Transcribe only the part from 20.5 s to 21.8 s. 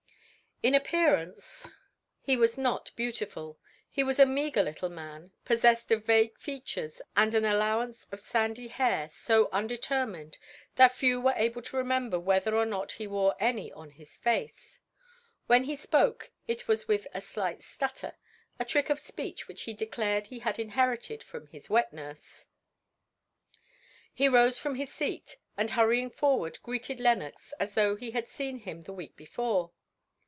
inherited from his